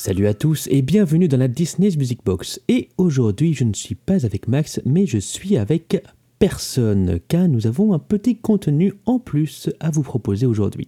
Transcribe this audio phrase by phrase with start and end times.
[0.00, 2.60] Salut à tous et bienvenue dans la Disney's Music Box.
[2.68, 6.00] Et aujourd'hui, je ne suis pas avec Max, mais je suis avec
[6.38, 10.86] personne, car nous avons un petit contenu en plus à vous proposer aujourd'hui.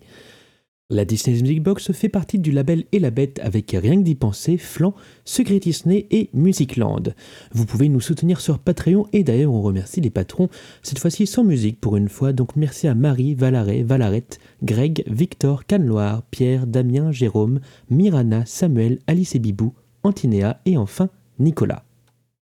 [0.92, 4.16] La Disney's Music Box fait partie du label Et la Bête avec Rien que d'y
[4.16, 4.92] penser, Flan,
[5.24, 7.14] Secret Disney et Musicland.
[7.52, 10.48] Vous pouvez nous soutenir sur Patreon et d'ailleurs on remercie les patrons,
[10.82, 15.64] cette fois-ci sans musique pour une fois, donc merci à Marie, Valaret, Valarette, Greg, Victor,
[15.64, 21.84] Canloire, Pierre, Damien, Jérôme, Mirana, Samuel, Alice et Bibou, Antinéa et enfin Nicolas.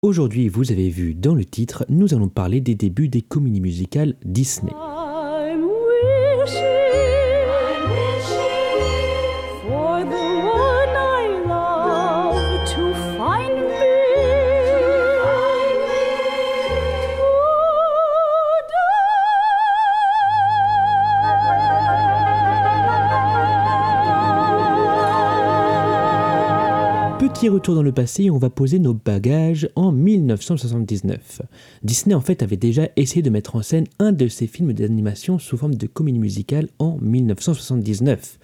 [0.01, 4.15] Aujourd'hui, vous avez vu dans le titre, nous allons parler des débuts des comédies musicales
[4.25, 4.73] Disney.
[27.49, 31.41] Retour dans le passé, on va poser nos bagages en 1979.
[31.83, 35.39] Disney en fait avait déjà essayé de mettre en scène un de ses films d'animation
[35.39, 38.39] sous forme de comédie musicale en 1979.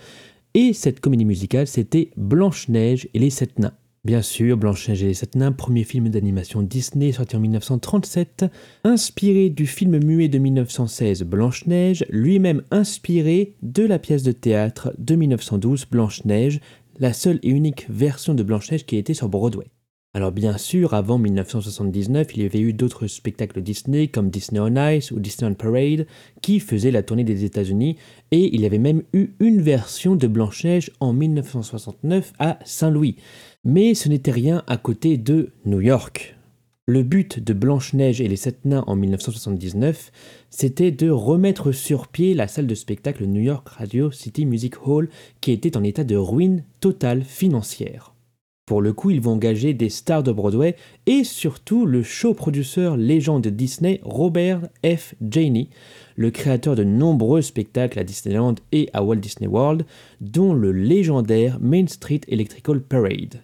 [0.53, 3.73] Et cette comédie musicale, c'était Blanche-Neige et les Sept Nains.
[4.05, 8.45] Bien sûr, Blanche-Neige et les Sept Nains, premier film d'animation Disney sorti en 1937,
[8.83, 15.15] inspiré du film muet de 1916 Blanche-Neige, lui-même inspiré de la pièce de théâtre de
[15.15, 16.61] 1912 Blanche-Neige,
[16.99, 19.67] la seule et unique version de Blanche-Neige qui était sur Broadway.
[20.15, 24.75] Alors bien sûr, avant 1979, il y avait eu d'autres spectacles Disney comme Disney on
[24.89, 26.07] Ice ou Disney on Parade
[26.41, 27.95] qui faisaient la tournée des États-Unis
[28.31, 33.17] et il y avait même eu une version de Blanche-Neige en 1969 à Saint-Louis.
[33.63, 36.38] Mais ce n'était rien à côté de New York.
[36.89, 40.11] Le but de Blanche-Neige et les Sept Nains en 1979,
[40.49, 45.07] c'était de remettre sur pied la salle de spectacle New York Radio City Music Hall
[45.39, 48.15] qui était en état de ruine totale financière.
[48.65, 52.97] Pour le coup, ils vont engager des stars de Broadway et surtout le show producer
[52.97, 55.13] légende de Disney Robert F.
[55.21, 55.69] Janey,
[56.15, 59.85] le créateur de nombreux spectacles à Disneyland et à Walt Disney World,
[60.21, 63.43] dont le légendaire Main Street Electrical Parade.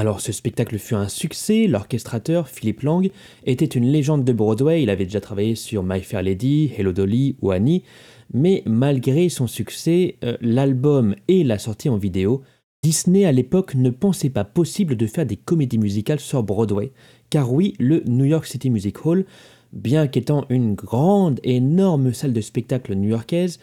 [0.00, 3.10] Alors ce spectacle fut un succès, l'orchestrateur Philippe Lang
[3.44, 7.36] était une légende de Broadway, il avait déjà travaillé sur My Fair Lady, Hello Dolly
[7.42, 7.82] ou Annie,
[8.32, 12.40] mais malgré son succès, euh, l'album et la sortie en vidéo,
[12.82, 16.92] Disney à l'époque ne pensait pas possible de faire des comédies musicales sur Broadway,
[17.28, 19.26] car oui, le New York City Music Hall,
[19.74, 23.60] bien qu'étant une grande, énorme salle de spectacle new-yorkaise,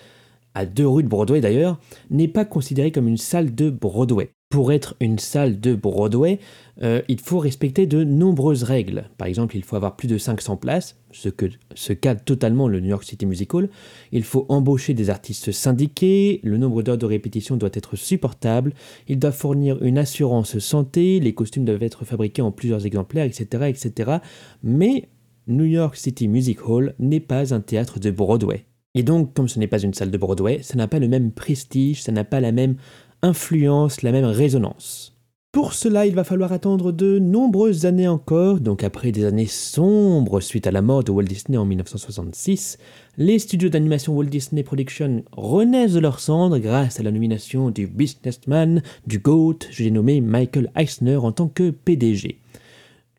[0.54, 1.80] à deux rues de Broadway d'ailleurs,
[2.12, 6.40] n'est pas considéré comme une salle de Broadway pour être une salle de Broadway,
[6.82, 9.10] euh, il faut respecter de nombreuses règles.
[9.18, 12.80] Par exemple, il faut avoir plus de 500 places, ce que ce cadre totalement le
[12.80, 13.70] New York City Music Hall.
[14.12, 18.74] Il faut embaucher des artistes syndiqués, le nombre d'heures de répétition doit être supportable,
[19.08, 23.66] il doit fournir une assurance santé, les costumes doivent être fabriqués en plusieurs exemplaires, etc.
[23.68, 24.18] etc.
[24.64, 25.10] Mais
[25.48, 28.66] New York City Music Hall n'est pas un théâtre de Broadway.
[28.98, 31.32] Et donc, comme ce n'est pas une salle de Broadway, ça n'a pas le même
[31.32, 32.78] prestige, ça n'a pas la même
[33.28, 35.14] influence, la même résonance.
[35.52, 40.40] Pour cela, il va falloir attendre de nombreuses années encore, donc après des années sombres
[40.40, 42.78] suite à la mort de Walt Disney en 1966,
[43.18, 47.88] les studios d'animation Walt Disney Production renaissent de leurs cendres grâce à la nomination du
[47.88, 52.40] businessman, du GOAT, j'ai nommé Michael Eisner en tant que PDG.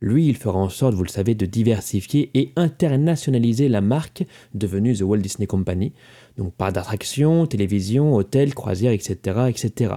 [0.00, 4.94] Lui, il fera en sorte, vous le savez, de diversifier et internationaliser la marque devenue
[4.94, 5.92] The Walt Disney Company,
[6.36, 9.94] donc par d'attractions, télévision, hôtels, croisières, etc., etc.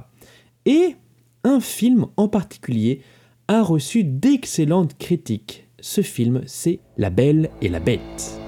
[0.65, 0.95] Et
[1.43, 3.01] un film en particulier
[3.47, 5.67] a reçu d'excellentes critiques.
[5.79, 8.40] Ce film, c'est La Belle et la Bête.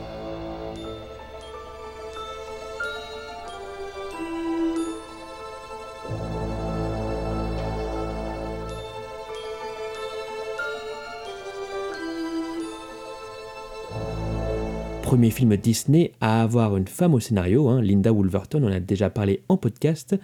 [15.14, 19.12] Premier film Disney à avoir une femme au scénario, hein, Linda Wolverton, on a déjà
[19.12, 20.16] parlé en podcast,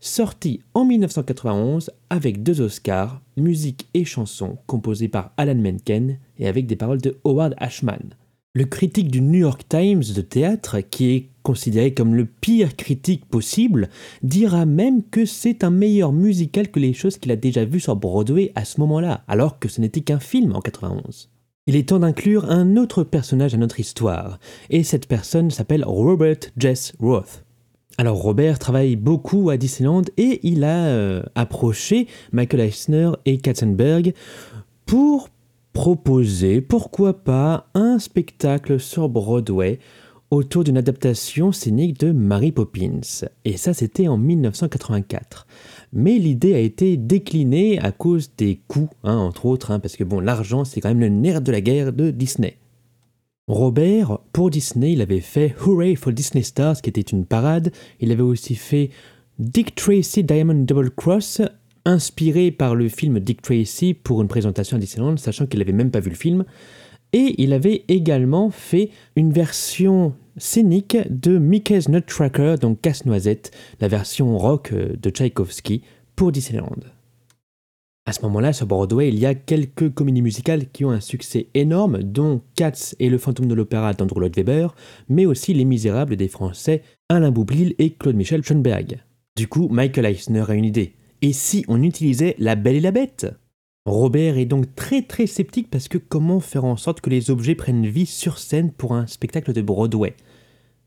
[0.00, 6.66] sorti en 1991 avec deux Oscars, musique et chanson, composés par Alan Menken et avec
[6.66, 8.14] des paroles de Howard Ashman.
[8.52, 13.24] Le critique du New York Times de théâtre, qui est considéré comme le pire critique
[13.24, 13.88] possible,
[14.22, 17.96] dira même que c'est un meilleur musical que les choses qu'il a déjà vues sur
[17.96, 21.30] Broadway à ce moment-là, alors que ce n'était qu'un film en 91.
[21.66, 24.38] Il est temps d'inclure un autre personnage à notre histoire,
[24.68, 27.42] et cette personne s'appelle Robert Jess Roth.
[27.96, 34.12] Alors Robert travaille beaucoup à Disneyland et il a euh, approché Michael Eisner et Katzenberg
[34.84, 35.30] pour
[35.72, 39.78] proposer, pourquoi pas, un spectacle sur Broadway
[40.30, 43.00] autour d'une adaptation scénique de Mary Poppins.
[43.46, 45.46] Et ça, c'était en 1984.
[45.94, 50.04] Mais l'idée a été déclinée à cause des coûts, hein, entre autres, hein, parce que
[50.04, 52.58] bon, l'argent c'est quand même le nerf de la guerre de Disney.
[53.46, 57.72] Robert, pour Disney, il avait fait Hooray for Disney Stars, qui était une parade.
[58.00, 58.90] Il avait aussi fait
[59.38, 61.42] Dick Tracy Diamond Double Cross,
[61.84, 65.90] inspiré par le film Dick Tracy pour une présentation à Disneyland, sachant qu'il n'avait même
[65.90, 66.44] pas vu le film.
[67.14, 74.36] Et il avait également fait une version scénique de Mickey's Nutcracker, donc Casse-Noisette, la version
[74.36, 75.82] rock euh, de Tchaïkovski
[76.16, 76.74] pour Disneyland.
[78.04, 81.46] À ce moment-là, sur Broadway, il y a quelques comédies musicales qui ont un succès
[81.54, 84.74] énorme, dont Cats et Le fantôme de l'opéra d'Andrew Lloyd Webber,
[85.08, 88.98] mais aussi Les Misérables des Français Alain Boublil et Claude-Michel Schoenberg.
[89.36, 90.96] Du coup, Michael Eisner a une idée.
[91.22, 93.28] Et si on utilisait La Belle et la Bête?
[93.86, 97.54] Robert est donc très très sceptique parce que comment faire en sorte que les objets
[97.54, 100.14] prennent vie sur scène pour un spectacle de Broadway?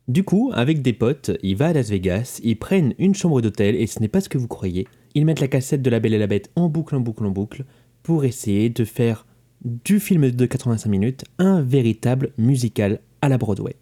[0.07, 3.75] Du coup, avec des potes, il va à Las Vegas, ils prennent une chambre d'hôtel
[3.75, 4.88] et ce n'est pas ce que vous croyez.
[5.13, 7.29] Ils mettent la cassette de La Belle et la Bête en boucle, en boucle, en
[7.29, 7.65] boucle
[8.01, 9.27] pour essayer de faire
[9.63, 13.75] du film de 85 minutes un véritable musical à la Broadway.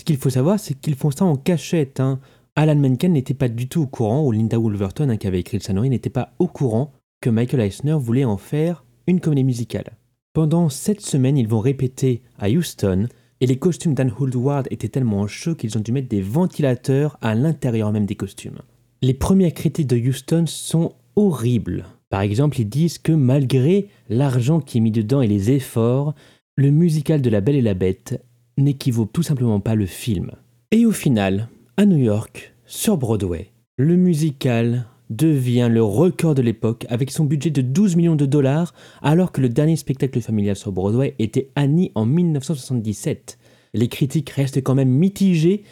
[0.00, 2.00] Ce qu'il faut savoir, c'est qu'ils font ça en cachette.
[2.00, 2.18] Hein.
[2.56, 5.58] Alan Menken n'était pas du tout au courant, ou Linda Wolverton, hein, qui avait écrit
[5.58, 9.96] le scénario, n'était pas au courant que Michael Eisner voulait en faire une comédie musicale.
[10.32, 13.08] Pendant sept semaines, ils vont répéter à Houston,
[13.40, 17.34] et les costumes d'Anne Woodward étaient tellement chauds qu'ils ont dû mettre des ventilateurs à
[17.34, 18.60] l'intérieur même des costumes.
[19.02, 21.86] Les premières critiques de Houston sont horribles.
[22.10, 26.14] Par exemple, ils disent que malgré l'argent qui est mis dedans et les efforts,
[26.56, 28.22] le musical de La Belle et la Bête
[28.58, 30.32] n'équivaut tout simplement pas le film.
[30.70, 36.86] Et au final, à New York, sur Broadway, le musical devient le record de l'époque
[36.88, 38.72] avec son budget de 12 millions de dollars
[39.02, 43.38] alors que le dernier spectacle familial sur Broadway était Annie en 1977.
[43.74, 45.64] Les critiques restent quand même mitigées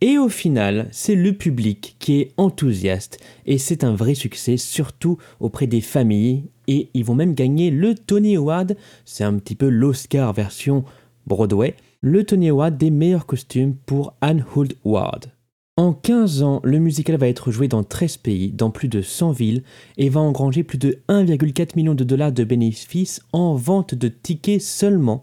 [0.00, 5.18] et au final, c'est le public qui est enthousiaste et c'est un vrai succès surtout
[5.40, 9.68] auprès des familles et ils vont même gagner le Tony Award, c'est un petit peu
[9.68, 10.84] l'Oscar version
[11.26, 15.35] Broadway, le Tony Award des meilleurs costumes pour Anne Hood Ward.
[15.78, 19.32] En 15 ans, le musical va être joué dans 13 pays, dans plus de 100
[19.32, 19.62] villes,
[19.98, 24.62] et va engranger plus de 1,4 million de dollars de bénéfices en vente de tickets
[24.62, 25.22] seulement,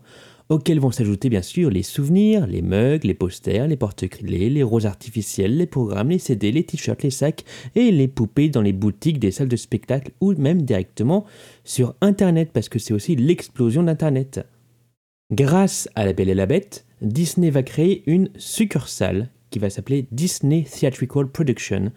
[0.49, 4.85] auxquels vont s'ajouter bien sûr les souvenirs, les mugs, les posters, les porte-clés, les roses
[4.85, 9.17] artificielles, les programmes, les CD, les t-shirts, les sacs et les poupées dans les boutiques
[9.17, 11.25] des salles de spectacle ou même directement
[11.63, 14.45] sur Internet parce que c'est aussi l'explosion d'Internet.
[15.31, 20.07] Grâce à La Belle et la Bête, Disney va créer une succursale qui va s'appeler
[20.11, 21.91] Disney Theatrical Production,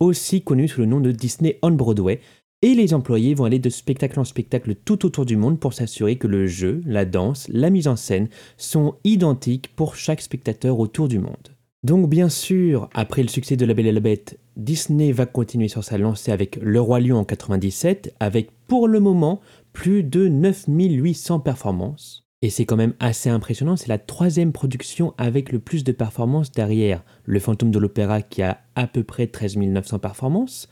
[0.00, 2.20] aussi connu sous le nom de Disney on Broadway,
[2.62, 6.16] et les employés vont aller de spectacle en spectacle tout autour du monde pour s'assurer
[6.16, 11.08] que le jeu, la danse, la mise en scène sont identiques pour chaque spectateur autour
[11.08, 11.54] du monde.
[11.82, 15.68] Donc bien sûr, après le succès de La Belle et la Bête, Disney va continuer
[15.68, 19.42] sur sa lancée avec Le Roi Lion en 97, avec pour le moment
[19.74, 22.23] plus de 9800 performances.
[22.44, 26.52] Et c'est quand même assez impressionnant, c'est la troisième production avec le plus de performances
[26.52, 30.68] derrière Le Fantôme de l'Opéra qui a à peu près 13 900 performances,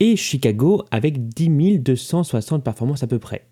[0.00, 3.46] et Chicago avec 10 260 performances à peu près.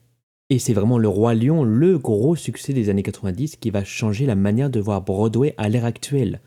[0.50, 4.26] Et c'est vraiment le Roi Lion, le gros succès des années 90 qui va changer
[4.26, 6.42] la manière de voir Broadway à l'ère actuelle.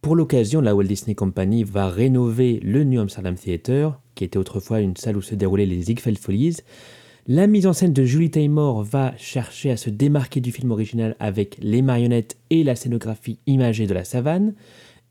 [0.00, 4.78] Pour l'occasion, la Walt Disney Company va rénover le New Amsterdam Theatre, qui était autrefois
[4.78, 6.58] une salle où se déroulaient les Ziegfeld Follies,
[7.28, 11.16] la mise en scène de Julie Taymor va chercher à se démarquer du film original
[11.18, 14.54] avec les marionnettes et la scénographie imagée de la savane,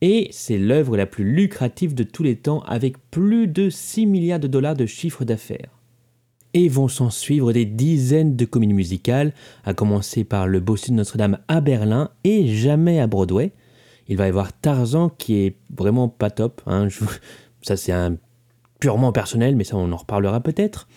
[0.01, 4.39] et c'est l'œuvre la plus lucrative de tous les temps avec plus de 6 milliards
[4.39, 5.69] de dollars de chiffre d'affaires.
[6.53, 9.34] Et vont s'en suivre des dizaines de comédies musicales,
[9.65, 13.51] à commencer par Le Bossu de Notre-Dame à Berlin et jamais à Broadway.
[14.07, 16.88] Il va y avoir Tarzan qui est vraiment pas top, hein,
[17.62, 18.15] ça c'est un
[18.79, 20.88] purement personnel, mais ça on en reparlera peut-être.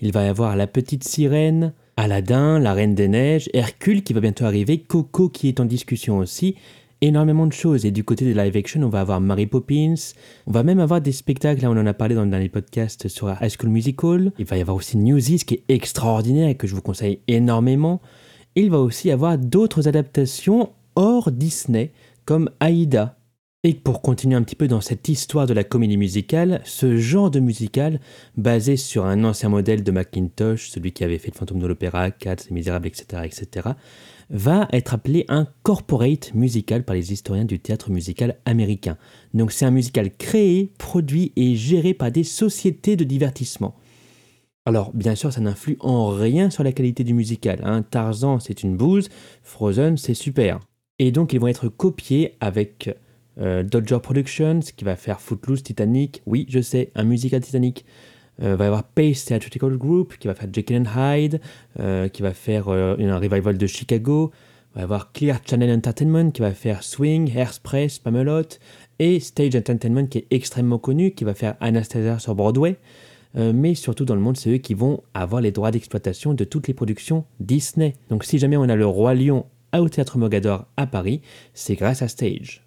[0.00, 4.20] Il va y avoir La Petite Sirène, Aladdin, La Reine des Neiges, Hercule qui va
[4.20, 6.56] bientôt arriver, Coco qui est en discussion aussi,
[7.00, 7.86] énormément de choses.
[7.86, 9.94] Et du côté des live action, on va avoir Mary Poppins,
[10.46, 13.30] on va même avoir des spectacles, là on en a parlé dans, les podcasts sur
[13.30, 14.32] High School Musical.
[14.38, 18.00] Il va y avoir aussi Newsies qui est extraordinaire et que je vous conseille énormément.
[18.56, 21.92] Il va aussi y avoir d'autres adaptations hors Disney,
[22.24, 23.16] comme Aïda,
[23.64, 27.30] et pour continuer un petit peu dans cette histoire de la comédie musicale, ce genre
[27.30, 27.98] de musical,
[28.36, 32.10] basé sur un ancien modèle de Macintosh, celui qui avait fait le fantôme de l'opéra,
[32.10, 33.70] Cats, Les Misérables, etc., etc.,
[34.28, 38.98] va être appelé un corporate musical par les historiens du théâtre musical américain.
[39.32, 43.76] Donc c'est un musical créé, produit et géré par des sociétés de divertissement.
[44.66, 47.60] Alors, bien sûr, ça n'influe en rien sur la qualité du musical.
[47.64, 47.82] Hein.
[47.82, 49.08] Tarzan, c'est une bouse,
[49.42, 50.60] Frozen, c'est super.
[50.98, 52.94] Et donc, ils vont être copiés avec
[53.36, 57.84] Dodger Productions qui va faire Footloose, Titanic, oui je sais, un musical Titanic,
[58.42, 61.40] Euh, va y avoir Pace Theatrical Group qui va faire Jekyll and Hyde,
[61.78, 64.32] euh, qui va faire euh, un revival de Chicago.
[64.74, 68.58] Va y avoir Clear Channel Entertainment qui va faire Swing, Hairspray, Spamalot.
[68.98, 72.76] Et Stage Entertainment qui est extrêmement connu, qui va faire Anastasia sur Broadway.
[73.36, 76.44] Euh, mais surtout dans le monde, c'est eux qui vont avoir les droits d'exploitation de
[76.44, 77.94] toutes les productions Disney.
[78.08, 81.20] Donc si jamais on a le Roi Lion au Théâtre Mogador à Paris,
[81.52, 82.63] c'est grâce à Stage.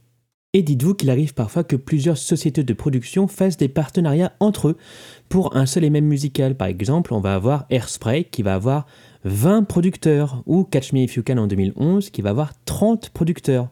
[0.54, 4.78] Et dites-vous qu'il arrive parfois que plusieurs sociétés de production fassent des partenariats entre eux
[5.30, 6.56] pour un seul et même musical.
[6.56, 8.88] Par exemple, on va avoir Airspray qui va avoir
[9.26, 13.70] 20 producteurs, ou Catch Me If You Can en 2011 qui va avoir 30 producteurs.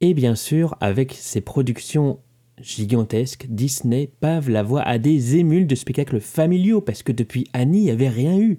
[0.00, 2.18] Et bien sûr, avec ces productions
[2.60, 7.80] gigantesques, Disney pave la voie à des émules de spectacles familiaux, parce que depuis Annie,
[7.80, 8.58] il n'y avait rien eu.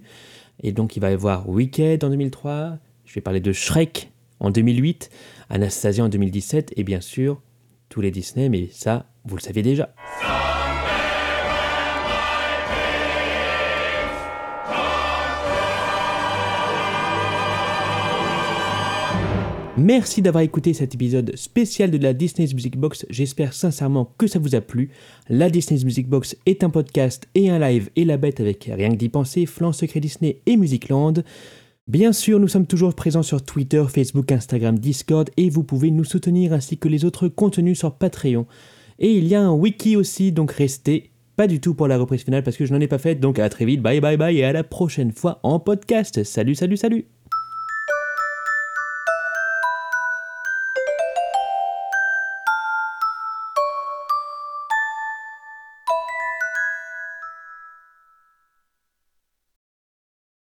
[0.62, 4.50] Et donc il va y avoir Wicked en 2003, je vais parler de Shrek en
[4.50, 5.10] 2008,
[5.50, 7.42] Anastasia en 2017, et bien sûr,
[7.90, 9.94] tous les Disney, mais ça, vous le savez déjà.
[19.78, 23.06] Merci d'avoir écouté cet épisode spécial de la Disney's Music Box.
[23.10, 24.90] J'espère sincèrement que ça vous a plu.
[25.28, 28.90] La Disney's Music Box est un podcast et un live et la bête avec rien
[28.90, 31.26] que d'y penser, Flan Secret Disney et Musicland.
[31.88, 36.04] Bien sûr, nous sommes toujours présents sur Twitter, Facebook, Instagram, Discord et vous pouvez nous
[36.04, 38.48] soutenir ainsi que les autres contenus sur Patreon.
[38.98, 42.24] Et il y a un wiki aussi, donc restez pas du tout pour la reprise
[42.24, 43.14] finale parce que je n'en ai pas fait.
[43.14, 46.24] Donc à très vite, bye bye bye et à la prochaine fois en podcast.
[46.24, 47.06] Salut, salut, salut